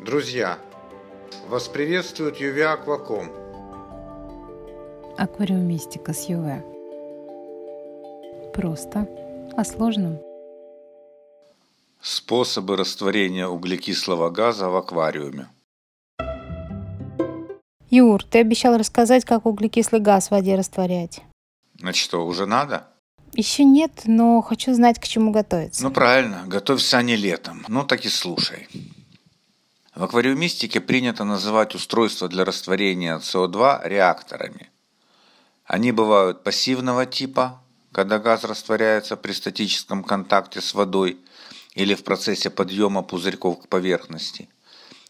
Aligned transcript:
Друзья, 0.00 0.60
вас 1.48 1.66
приветствует 1.66 2.36
Юви 2.36 2.60
Акваком. 2.60 3.32
Аквариумистика 5.16 6.12
с 6.12 6.28
ЮВ. 6.28 6.62
Просто 8.54 9.08
о 9.56 9.64
сложном. 9.64 10.20
Способы 12.00 12.76
растворения 12.76 13.48
углекислого 13.48 14.30
газа 14.30 14.68
в 14.68 14.76
аквариуме. 14.76 15.48
Юр, 17.90 18.22
ты 18.22 18.38
обещал 18.38 18.78
рассказать, 18.78 19.24
как 19.24 19.46
углекислый 19.46 20.00
газ 20.00 20.28
в 20.28 20.30
воде 20.30 20.54
растворять. 20.54 21.22
Значит, 21.76 22.04
что, 22.04 22.24
уже 22.24 22.46
надо? 22.46 22.86
Еще 23.32 23.64
нет, 23.64 24.02
но 24.04 24.40
хочу 24.42 24.72
знать, 24.74 25.00
к 25.00 25.08
чему 25.08 25.32
готовиться. 25.32 25.82
Ну 25.82 25.90
правильно, 25.90 26.44
готовься 26.46 27.02
не 27.02 27.16
летом. 27.16 27.64
Ну 27.66 27.84
так 27.84 28.04
и 28.04 28.08
слушай. 28.08 28.68
В 29.98 30.04
аквариумистике 30.04 30.80
принято 30.80 31.24
называть 31.24 31.74
устройства 31.74 32.28
для 32.28 32.44
растворения 32.44 33.18
СО2 33.18 33.80
реакторами. 33.88 34.70
Они 35.64 35.90
бывают 35.90 36.44
пассивного 36.44 37.04
типа, 37.04 37.60
когда 37.90 38.20
газ 38.20 38.44
растворяется 38.44 39.16
при 39.16 39.32
статическом 39.32 40.04
контакте 40.04 40.60
с 40.60 40.72
водой 40.72 41.18
или 41.74 41.96
в 41.96 42.04
процессе 42.04 42.48
подъема 42.48 43.02
пузырьков 43.02 43.62
к 43.62 43.66
поверхности, 43.66 44.48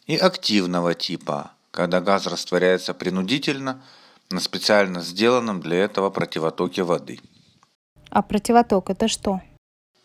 и 0.07 0.17
активного 0.17 0.95
типа, 0.95 1.51
когда 1.71 2.01
газ 2.01 2.27
растворяется 2.27 2.95
принудительно 2.95 3.83
на 4.31 4.41
специально 4.41 5.03
сделанном 5.03 5.61
для 5.61 5.85
этого 5.85 6.09
противотоке 6.09 6.83
воды. 6.83 7.21
А 8.09 8.23
противоток 8.23 8.89
это 8.89 9.07
что? 9.07 9.43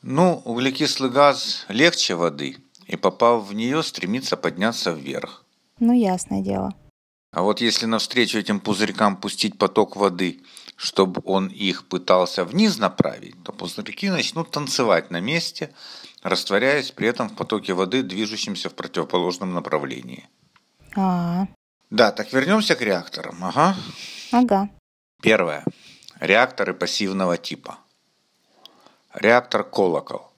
Ну, 0.01 0.41
углекислый 0.43 1.09
газ 1.09 1.65
легче 1.69 2.15
воды 2.15 2.57
и, 2.87 2.95
попав 2.95 3.47
в 3.47 3.53
нее, 3.53 3.83
стремится 3.83 4.37
подняться 4.37 4.91
вверх. 4.91 5.43
Ну, 5.79 5.93
ясное 5.93 6.41
дело. 6.41 6.73
А 7.31 7.41
вот 7.41 7.61
если 7.61 7.87
навстречу 7.87 8.37
этим 8.37 8.59
пузырькам 8.59 9.17
пустить 9.17 9.57
поток 9.57 9.95
воды, 9.95 10.41
чтобы 10.75 11.21
он 11.25 11.47
их 11.47 11.87
пытался 11.87 12.45
вниз 12.45 12.77
направить, 12.77 13.41
то 13.43 13.51
пузырьки 13.51 14.09
начнут 14.09 14.51
танцевать 14.51 15.09
на 15.09 15.19
месте, 15.19 15.73
растворяясь 16.21 16.91
при 16.91 17.07
этом 17.07 17.29
в 17.29 17.35
потоке 17.35 17.73
воды, 17.73 18.03
движущемся 18.03 18.69
в 18.69 18.75
противоположном 18.75 19.53
направлении. 19.53 20.29
А, 20.95 21.47
Да, 21.89 22.11
так 22.11 22.31
вернемся 22.33 22.75
к 22.75 22.81
реакторам. 22.81 23.43
Ага. 23.43 23.75
ага. 24.31 24.69
Первое. 25.21 25.63
Реакторы 26.19 26.73
пассивного 26.73 27.37
типа. 27.37 27.79
Реактор 29.13 29.63
колокол. 29.63 30.32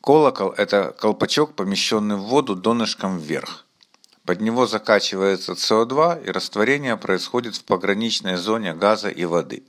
Колокол– 0.00 0.50
это 0.56 0.94
колпачок, 0.98 1.54
помещенный 1.54 2.16
в 2.16 2.22
воду 2.22 2.54
донышком 2.54 3.18
вверх. 3.18 3.66
Под 4.24 4.40
него 4.40 4.66
закачивается 4.66 5.52
СО2, 5.52 6.26
и 6.26 6.30
растворение 6.30 6.96
происходит 6.96 7.56
в 7.56 7.64
пограничной 7.64 8.36
зоне 8.36 8.74
газа 8.74 9.08
и 9.08 9.24
воды. 9.24 9.64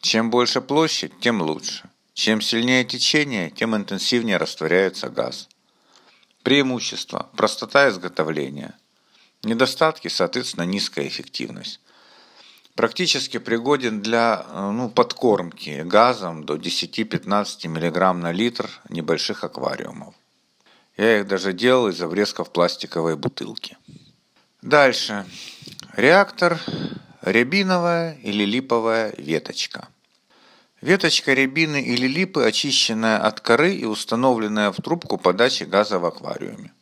Чем 0.00 0.30
больше 0.30 0.60
площадь, 0.60 1.18
тем 1.20 1.42
лучше. 1.42 1.88
Чем 2.14 2.40
сильнее 2.40 2.84
течение, 2.84 3.50
тем 3.50 3.76
интенсивнее 3.76 4.38
растворяется 4.38 5.10
газ. 5.10 5.48
Преимущество– 6.42 7.28
простота 7.36 7.88
изготовления. 7.90 8.78
Недостатки, 9.42 10.08
соответственно, 10.08 10.64
низкая 10.64 11.06
эффективность. 11.06 11.80
Практически 12.76 13.38
пригоден 13.38 14.02
для 14.02 14.44
э, 14.46 14.70
ну, 14.70 14.90
подкормки 14.90 15.82
газом 15.82 16.44
до 16.44 16.56
10-15 16.56 17.68
мг 17.68 18.12
на 18.12 18.32
литр 18.32 18.68
небольших 18.90 19.44
аквариумов. 19.44 20.14
Я 20.98 21.20
их 21.20 21.26
даже 21.26 21.54
делал 21.54 21.88
из 21.88 22.02
обрезков 22.02 22.52
пластиковой 22.52 23.16
бутылки. 23.16 23.78
Дальше. 24.60 25.24
Реактор 25.94 26.60
рябиновая 27.22 28.18
или 28.22 28.44
липовая 28.44 29.14
веточка. 29.16 29.88
Веточка 30.82 31.32
рябины 31.32 31.80
или 31.80 32.06
липы, 32.06 32.44
очищенная 32.44 33.16
от 33.16 33.40
коры 33.40 33.74
и 33.74 33.86
установленная 33.86 34.70
в 34.70 34.76
трубку 34.76 35.16
подачи 35.16 35.62
газа 35.62 35.98
в 35.98 36.04
аквариуме. 36.04 36.74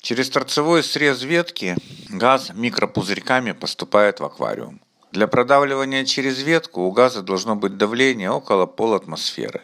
Через 0.00 0.30
торцевой 0.30 0.84
срез 0.84 1.22
ветки 1.22 1.76
газ 2.08 2.52
микропузырьками 2.54 3.50
поступает 3.50 4.20
в 4.20 4.24
аквариум. 4.24 4.83
Для 5.14 5.28
продавливания 5.28 6.04
через 6.04 6.42
ветку 6.42 6.80
у 6.80 6.90
газа 6.90 7.22
должно 7.22 7.54
быть 7.54 7.76
давление 7.76 8.32
около 8.32 8.66
полатмосферы. 8.66 9.62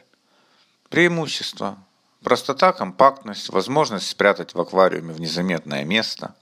Преимущества. 0.91 1.77
Простота, 2.23 2.73
компактность, 2.73 3.49
возможность 3.49 4.09
спрятать 4.09 4.55
в 4.55 4.61
аквариуме 4.61 5.13
в 5.13 5.21
незаметное 5.21 5.83
место. 5.85 6.37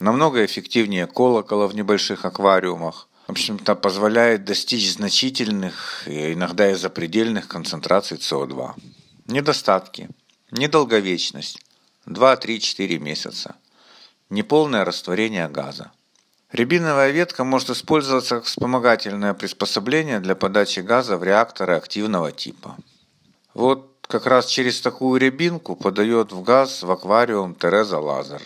Намного 0.00 0.44
эффективнее 0.44 1.06
колокола 1.06 1.68
в 1.68 1.76
небольших 1.76 2.24
аквариумах. 2.24 3.06
В 3.28 3.30
общем-то, 3.30 3.76
позволяет 3.76 4.44
достичь 4.44 4.92
значительных, 4.92 6.02
иногда 6.06 6.72
и 6.72 6.74
запредельных 6.74 7.46
концентраций 7.46 8.16
СО2. 8.16 8.72
Недостатки. 9.28 10.08
Недолговечность. 10.50 11.60
2-3-4 12.06 12.98
месяца. 12.98 13.54
Неполное 14.28 14.84
растворение 14.84 15.46
газа. 15.46 15.92
Рябиновая 16.54 17.10
ветка 17.10 17.42
может 17.42 17.70
использоваться 17.70 18.36
как 18.36 18.44
вспомогательное 18.44 19.34
приспособление 19.34 20.20
для 20.20 20.36
подачи 20.36 20.78
газа 20.78 21.16
в 21.16 21.24
реакторы 21.24 21.74
активного 21.74 22.30
типа. 22.30 22.76
Вот 23.54 23.90
как 24.02 24.26
раз 24.26 24.46
через 24.46 24.80
такую 24.80 25.20
рябинку 25.20 25.74
подает 25.74 26.30
в 26.30 26.44
газ 26.44 26.84
в 26.84 26.90
аквариум 26.92 27.56
Тереза 27.56 27.98
Лазар 27.98 28.40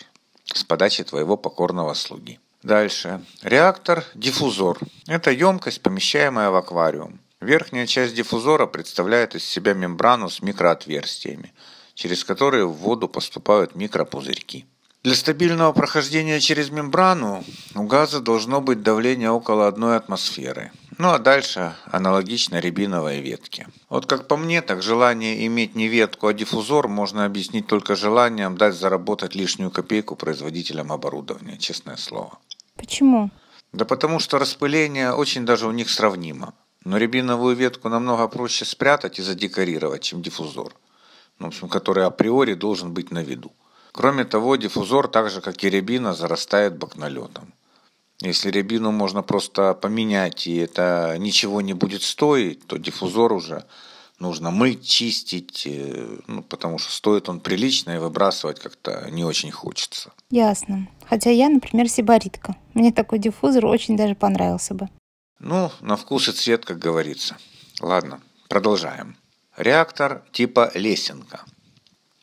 с 0.47 0.65
подачи 0.65 1.05
твоего 1.05 1.37
покорного 1.37 1.93
слуги. 1.93 2.41
Дальше. 2.63 3.23
Реактор– 3.43 4.03
диффузор. 4.15 4.79
Это 5.07 5.31
емкость, 5.31 5.83
помещаемая 5.83 6.49
в 6.49 6.57
аквариум. 6.57 7.21
Верхняя 7.43 7.87
часть 7.87 8.15
диффузора 8.15 8.65
представляет 8.65 9.35
из 9.35 9.45
себя 9.45 9.75
мембрану 9.75 10.31
с 10.31 10.41
микроотверстиями, 10.41 11.53
через 11.93 12.25
которые 12.25 12.65
в 12.65 12.73
воду 12.73 13.07
поступают 13.07 13.75
микропузырьки. 13.75 14.65
Для 15.09 15.17
стабильного 15.17 15.73
прохождения 15.73 16.39
через 16.39 16.69
мембрану 16.69 17.43
у 17.75 17.85
газа 17.85 18.21
должно 18.21 18.61
быть 18.61 18.83
давление 18.83 19.31
около 19.31 19.67
одной 19.67 19.97
атмосферы. 19.97 20.71
Ну 20.99 21.09
а 21.09 21.19
дальше 21.19 21.73
аналогично 21.87 22.61
рябиновой 22.61 23.23
ветке. 23.23 23.69
Вот 23.89 24.05
как 24.05 24.29
по 24.29 24.37
мне, 24.37 24.61
так 24.61 24.83
желание 24.83 25.47
иметь 25.47 25.75
не 25.75 25.89
ветку, 25.89 26.27
а 26.27 26.35
диффузор 26.35 26.89
можно 26.89 27.25
объяснить 27.25 27.67
только 27.67 27.97
желанием 27.97 28.59
дать 28.59 28.75
заработать 28.75 29.35
лишнюю 29.35 29.71
копейку 29.71 30.15
производителям 30.15 30.93
оборудования, 30.93 31.57
честное 31.57 31.97
слово. 31.97 32.39
Почему? 32.77 33.31
Да 33.73 33.87
потому 33.87 34.19
что 34.19 34.39
распыление 34.39 35.13
очень 35.13 35.47
даже 35.47 35.69
у 35.69 35.73
них 35.73 35.89
сравнимо. 35.89 36.53
Но 36.85 36.99
рябиновую 36.99 37.57
ветку 37.57 37.89
намного 37.89 38.29
проще 38.29 38.67
спрятать 38.67 39.19
и 39.19 39.23
задекорировать, 39.23 40.03
чем 40.03 40.21
диффузор, 40.21 40.75
ну, 41.39 41.47
в 41.47 41.49
общем, 41.49 41.71
который 41.71 42.05
априори 42.05 42.53
должен 42.53 42.93
быть 42.93 43.11
на 43.11 43.23
виду. 43.23 43.53
Кроме 43.99 44.25
того, 44.25 44.55
диффузор, 44.55 45.09
так 45.09 45.29
же 45.29 45.41
как 45.41 45.65
и 45.65 45.71
рябина, 45.71 46.15
зарастает 46.15 46.79
бакнолетом. 46.79 47.53
Если 48.21 48.49
рябину 48.53 48.93
можно 48.93 49.25
просто 49.25 49.75
поменять, 49.75 50.47
и 50.47 50.55
это 50.55 51.17
ничего 51.19 51.61
не 51.63 51.73
будет 51.73 52.03
стоить, 52.03 52.65
то 52.69 52.77
диффузор 52.77 53.33
уже 53.33 53.65
нужно 54.21 54.53
мыть, 54.53 54.87
чистить, 54.87 55.67
э, 55.67 56.19
ну, 56.29 56.45
потому 56.45 56.79
что 56.79 56.93
стоит 56.93 57.29
он 57.29 57.41
прилично, 57.41 57.91
и 57.91 57.99
выбрасывать 57.99 58.61
как-то 58.61 59.11
не 59.11 59.25
очень 59.25 59.51
хочется. 59.51 60.13
Ясно. 60.31 60.87
Хотя 61.09 61.31
я, 61.31 61.49
например, 61.49 61.89
сибаритка. 61.89 62.55
Мне 62.75 62.93
такой 62.93 63.19
диффузор 63.19 63.67
очень 63.67 63.97
даже 63.97 64.15
понравился 64.15 64.75
бы. 64.75 64.89
Ну, 65.41 65.73
на 65.81 65.97
вкус 65.97 66.29
и 66.29 66.33
цвет, 66.33 66.65
как 66.65 66.79
говорится. 66.79 67.37
Ладно, 67.81 68.21
продолжаем. 68.49 69.17
Реактор 69.57 70.23
типа 70.31 70.71
лесенка. 70.75 71.45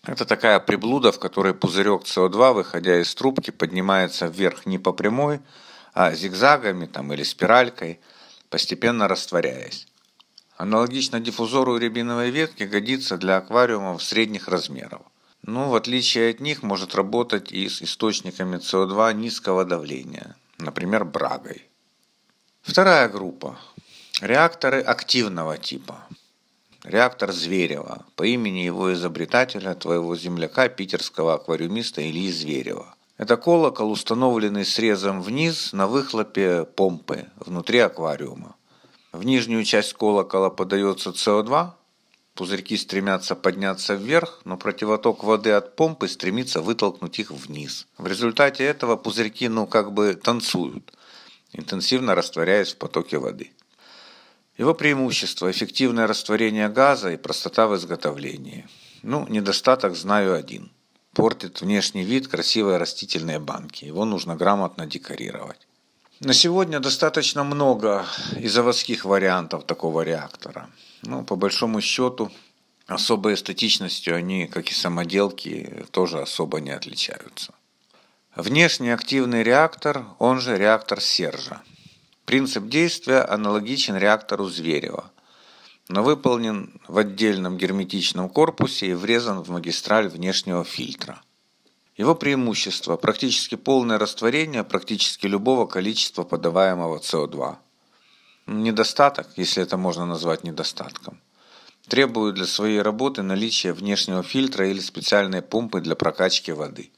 Это 0.06 0.26
такая 0.26 0.60
приблуда, 0.60 1.12
в 1.12 1.20
которой 1.20 1.54
пузырек 1.54 2.04
СО2, 2.04 2.54
выходя 2.54 3.02
из 3.02 3.14
трубки, 3.16 3.50
поднимается 3.52 4.28
вверх 4.28 4.66
не 4.66 4.78
по 4.78 4.94
прямой, 4.94 5.40
а 5.94 6.14
зигзагами 6.14 6.86
там, 6.86 7.12
или 7.14 7.24
спиралькой, 7.24 8.00
постепенно 8.50 9.08
растворяясь. 9.08 9.88
Аналогично 10.58 11.20
диффузору 11.20 11.78
рябиновой 11.78 12.30
ветки 12.30 12.64
годится 12.64 13.18
для 13.18 13.38
аквариумов 13.38 14.04
средних 14.04 14.48
размеров. 14.48 15.02
Но 15.42 15.70
в 15.70 15.76
отличие 15.76 16.32
от 16.32 16.40
них 16.40 16.64
может 16.64 16.96
работать 16.96 17.52
и 17.52 17.68
с 17.68 17.82
источниками 17.82 18.58
СО2 18.58 19.14
низкого 19.14 19.66
давления, 19.66 20.36
например, 20.58 21.04
брагой. 21.04 21.68
Вторая 22.62 23.10
группа. 23.10 23.58
Реакторы 24.22 24.82
активного 24.82 25.58
типа. 25.58 26.06
Реактор 26.86 27.32
Зверева 27.32 28.06
по 28.16 28.28
имени 28.28 28.60
его 28.60 28.94
изобретателя, 28.94 29.74
твоего 29.74 30.16
земляка, 30.16 30.70
питерского 30.70 31.34
аквариумиста 31.34 32.08
Ильи 32.08 32.32
Зверева. 32.32 32.94
Это 33.18 33.38
колокол, 33.38 33.90
установленный 33.90 34.66
срезом 34.66 35.24
вниз 35.24 35.74
на 35.74 35.88
выхлопе 35.88 36.64
помпы 36.64 37.26
внутри 37.38 37.80
аквариума. 37.80 38.56
В 39.12 39.26
нижнюю 39.26 39.64
часть 39.64 39.94
колокола 39.94 40.52
подается 40.52 41.10
СО2, 41.10 41.72
Пузырьки 42.36 42.78
стремятся 42.78 43.34
подняться 43.36 43.96
вверх, 43.96 44.42
но 44.44 44.56
противоток 44.56 45.24
воды 45.24 45.52
от 45.52 45.76
помпы 45.76 46.08
стремится 46.08 46.62
вытолкнуть 46.62 47.18
их 47.18 47.32
вниз. 47.32 47.88
В 47.98 48.06
результате 48.06 48.64
этого 48.64 48.96
пузырьки, 48.96 49.48
ну, 49.48 49.66
как 49.66 49.92
бы 49.92 50.14
танцуют, 50.14 50.94
интенсивно 51.54 52.14
растворяясь 52.14 52.74
в 52.74 52.78
потоке 52.78 53.18
воды. 53.18 53.55
Его 54.58 54.74
преимущество– 54.74 55.52
эффективное 55.52 56.08
растворение 56.08 56.70
газа 56.70 57.12
и 57.12 57.18
простота 57.18 57.68
в 57.68 57.76
изготовлении. 57.76 58.68
Ну, 59.04 59.28
недостаток 59.28 59.96
знаю 59.96 60.34
один. 60.34 60.72
Портит 61.14 61.62
внешний 61.62 62.04
вид 62.04 62.28
красивой 62.28 62.78
растительной 62.78 63.40
банки. 63.40 63.86
Его 63.86 64.06
нужно 64.06 64.36
грамотно 64.36 64.86
декорировать. 64.86 65.68
На 66.22 66.34
сегодня 66.34 66.80
достаточно 66.80 67.44
много 67.44 68.06
и 68.40 68.48
заводских 68.48 69.04
вариантов 69.04 69.66
такого 69.66 70.02
реактора. 70.02 70.70
Ну, 71.04 71.26
по 71.26 71.36
большому 71.36 71.82
счету, 71.82 72.32
особой 72.88 73.34
эстетичностью 73.34 74.16
они, 74.16 74.48
как 74.48 74.70
и 74.70 74.74
самоделки, 74.74 75.86
тоже 75.92 76.22
особо 76.22 76.62
не 76.62 76.72
отличаются. 76.72 77.54
Внешний 78.36 78.92
активный 78.92 79.44
реактор, 79.44 80.06
он 80.20 80.40
же 80.40 80.58
реактор 80.58 81.02
Сержа. 81.02 81.62
Принцип 82.26 82.66
действия 82.70 83.22
аналогичен 83.22 83.96
реактору 83.98 84.50
Зверева, 84.50 85.12
но 85.90 86.04
выполнен 86.04 86.82
в 86.88 86.98
отдельном 86.98 87.56
герметичном 87.56 88.30
корпусе 88.30 88.88
и 88.88 88.94
врезан 88.94 89.44
в 89.44 89.50
магистраль 89.50 90.08
внешнего 90.08 90.64
фильтра. 90.64 91.22
Его 91.98 92.16
преимущество– 92.16 92.98
практически 92.98 93.54
полное 93.54 94.00
растворение 94.00 94.64
практически 94.64 95.28
любого 95.28 95.68
количества 95.68 96.24
подаваемого 96.24 96.98
СО2. 96.98 97.58
Недостаток, 98.48 99.28
если 99.38 99.62
это 99.62 99.78
можно 99.78 100.08
назвать 100.08 100.44
недостатком, 100.44 101.22
требует 101.88 102.34
для 102.36 102.48
своей 102.48 102.82
работы 102.82 103.22
наличия 103.22 103.72
внешнего 103.72 104.24
фильтра 104.24 104.68
или 104.68 104.80
специальной 104.80 105.44
помпы 105.44 105.80
для 105.80 105.96
прокачки 105.96 106.52
воды. 106.52 106.92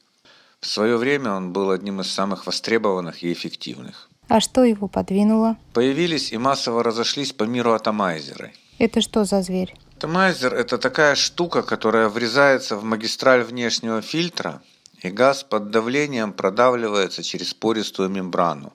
В 0.60 0.66
свое 0.66 0.96
время 0.96 1.32
он 1.32 1.52
был 1.52 1.70
одним 1.70 2.00
из 2.00 2.10
самых 2.10 2.46
востребованных 2.46 3.22
и 3.22 3.32
эффективных. 3.32 4.08
А 4.28 4.40
что 4.40 4.64
его 4.64 4.88
подвинуло? 4.88 5.56
Появились 5.72 6.32
и 6.32 6.38
массово 6.38 6.82
разошлись 6.82 7.32
по 7.32 7.44
миру 7.44 7.72
атомайзеры. 7.72 8.52
Это 8.78 9.00
что 9.00 9.24
за 9.24 9.42
зверь? 9.42 9.74
Атомайзер– 9.96 10.54
это 10.62 10.78
такая 10.78 11.14
штука, 11.14 11.62
которая 11.62 12.08
врезается 12.08 12.76
в 12.76 12.84
магистраль 12.84 13.42
внешнего 13.42 14.02
фильтра– 14.02 14.62
и 15.02 15.10
газ 15.10 15.44
под 15.44 15.70
давлением 15.70 16.32
продавливается 16.32 17.22
через 17.22 17.54
пористую 17.54 18.08
мембрану, 18.08 18.72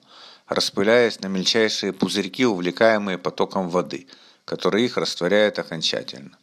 распыляясь 0.48 1.20
на 1.20 1.26
мельчайшие 1.26 1.92
пузырьки, 1.92 2.46
увлекаемые 2.46 3.18
потоком 3.18 3.68
воды, 3.68 4.06
который 4.44 4.84
их 4.84 4.96
растворяет 4.96 5.58
окончательно. 5.58 6.36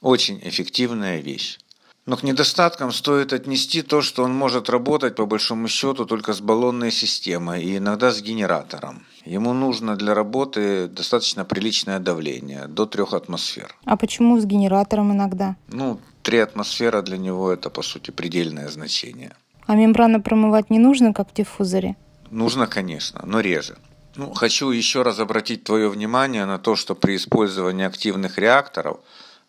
Очень 0.00 0.40
эффективная 0.42 1.20
вещь. 1.20 1.58
Но 2.06 2.16
к 2.16 2.22
недостаткам 2.22 2.92
стоит 2.92 3.32
отнести 3.32 3.82
то, 3.82 4.00
что 4.00 4.22
он 4.22 4.32
может 4.32 4.70
работать 4.70 5.16
по 5.16 5.26
большому 5.26 5.66
счету 5.66 6.06
только 6.06 6.32
с 6.32 6.40
баллонной 6.40 6.92
системой 6.92 7.64
и 7.64 7.78
иногда 7.78 8.12
с 8.12 8.22
генератором. 8.22 9.04
Ему 9.24 9.52
нужно 9.52 9.96
для 9.96 10.14
работы 10.14 10.86
достаточно 10.86 11.44
приличное 11.44 11.98
давление, 11.98 12.68
до 12.68 12.86
3 12.86 13.04
атмосфер. 13.10 13.74
А 13.84 13.96
почему 13.96 14.38
с 14.38 14.44
генератором 14.44 15.10
иногда? 15.10 15.56
Ну, 15.66 15.98
3 16.22 16.38
атмосфера 16.38 17.02
для 17.02 17.18
него 17.18 17.50
это 17.50 17.70
по 17.70 17.82
сути 17.82 18.12
предельное 18.12 18.68
значение. 18.68 19.34
А 19.66 19.74
мембрану 19.74 20.22
промывать 20.22 20.70
не 20.70 20.78
нужно, 20.78 21.12
как 21.12 21.30
в 21.30 21.34
диффузоре? 21.34 21.96
Нужно, 22.30 22.68
конечно, 22.68 23.22
но 23.24 23.40
реже. 23.40 23.78
Ну, 24.14 24.32
хочу 24.32 24.70
еще 24.70 25.02
раз 25.02 25.18
обратить 25.18 25.64
твое 25.64 25.88
внимание 25.88 26.46
на 26.46 26.58
то, 26.58 26.76
что 26.76 26.94
при 26.94 27.16
использовании 27.16 27.84
активных 27.84 28.38
реакторов 28.38 28.98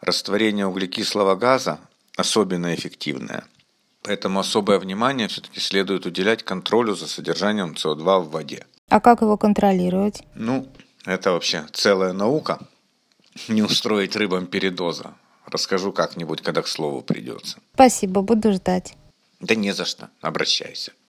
растворение 0.02 0.66
углекислого 0.66 1.36
газа 1.36 1.80
особенно 2.18 2.76
эффективное. 2.76 3.46
Поэтому 4.02 4.40
особое 4.40 4.80
внимание 4.80 5.28
все-таки 5.28 5.60
следует 5.60 6.06
уделять 6.06 6.44
контролю 6.44 6.96
за 6.96 7.08
содержанием 7.08 7.74
СО2 7.74 8.22
в 8.22 8.32
воде. 8.32 8.66
А 8.90 9.00
как 9.00 9.22
его 9.22 9.38
контролировать? 9.38 10.24
Ну, 10.36 10.68
это 11.06 11.32
вообще 11.32 11.66
целая 11.74 12.14
наука. 12.14 12.60
Не 13.48 13.62
устроить 13.62 14.16
рыбам 14.16 14.48
передоза. 14.48 15.14
Расскажу 15.46 15.94
как-нибудь, 15.94 16.42
когда 16.42 16.62
к 16.62 16.68
слову 16.68 17.02
придется. 17.02 17.60
Спасибо, 17.74 18.22
буду 18.22 18.52
ждать. 18.52 18.96
Да 19.40 19.56
не 19.56 19.72
за 19.72 19.86
что. 19.86 20.10
Обращайся. 20.22 20.92